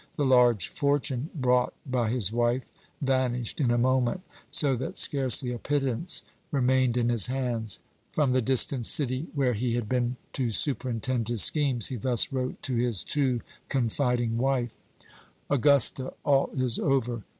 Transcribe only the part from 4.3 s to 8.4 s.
so that scarcely a pittance remained in his hands. From